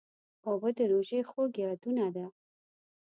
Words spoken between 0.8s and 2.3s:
روژې خوږ یادونه ده.